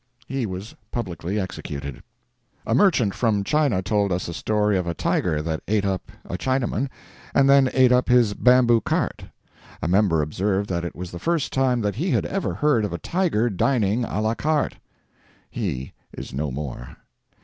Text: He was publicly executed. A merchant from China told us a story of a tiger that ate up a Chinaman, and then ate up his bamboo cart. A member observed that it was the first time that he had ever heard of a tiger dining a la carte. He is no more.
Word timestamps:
He 0.25 0.47
was 0.47 0.73
publicly 0.91 1.39
executed. 1.39 2.01
A 2.65 2.73
merchant 2.73 3.13
from 3.13 3.43
China 3.43 3.83
told 3.83 4.11
us 4.11 4.27
a 4.27 4.33
story 4.33 4.75
of 4.75 4.87
a 4.87 4.95
tiger 4.95 5.43
that 5.43 5.61
ate 5.67 5.85
up 5.85 6.11
a 6.25 6.39
Chinaman, 6.39 6.89
and 7.35 7.47
then 7.47 7.69
ate 7.71 7.91
up 7.91 8.09
his 8.09 8.33
bamboo 8.33 8.81
cart. 8.81 9.25
A 9.79 9.87
member 9.87 10.23
observed 10.23 10.67
that 10.71 10.83
it 10.85 10.95
was 10.95 11.11
the 11.11 11.19
first 11.19 11.53
time 11.53 11.81
that 11.81 11.97
he 11.97 12.09
had 12.09 12.25
ever 12.25 12.55
heard 12.55 12.83
of 12.83 12.93
a 12.93 12.97
tiger 12.97 13.47
dining 13.47 14.03
a 14.03 14.19
la 14.21 14.33
carte. 14.33 14.79
He 15.51 15.93
is 16.11 16.33
no 16.33 16.49
more. 16.49 16.97